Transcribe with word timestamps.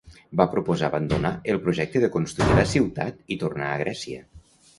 Va 0.39 0.45
proposar 0.53 0.87
abandonar 0.87 1.31
el 1.53 1.59
projecte 1.65 2.01
de 2.05 2.09
construir 2.17 2.57
la 2.61 2.65
ciutat 2.73 3.21
i 3.37 3.39
tornar 3.45 3.69
a 3.75 3.79
Grècia. 3.85 4.25